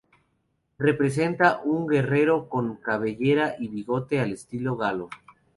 Representa 0.79 1.49
a 1.49 1.61
un 1.61 1.85
guerrero 1.85 2.49
con 2.49 2.75
cabellera 2.77 3.53
y 3.59 3.67
bigote 3.67 4.19
al 4.19 4.33
estilo 4.33 4.75
galo. 4.75 5.09